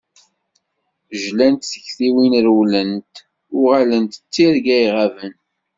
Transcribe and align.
Jlant 1.21 1.67
tektiwin 1.71 2.33
rewlent, 2.45 3.13
uɣalent 3.59 4.13
d 4.21 4.25
tirga 4.33 4.77
iɣaben. 4.85 5.33